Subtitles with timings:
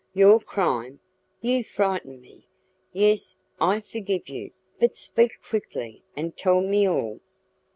[0.15, 0.99] "Your crime!
[1.41, 2.47] You frighten me.
[2.91, 7.19] Yes, I forgive you, but speak quickly, and tell me all."